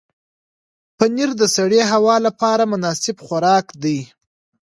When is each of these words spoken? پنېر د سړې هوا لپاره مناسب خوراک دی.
پنېر 0.97 1.31
د 1.41 1.43
سړې 1.55 1.81
هوا 1.91 2.15
لپاره 2.25 2.63
مناسب 2.73 3.17
خوراک 3.25 3.65
دی. 3.83 3.99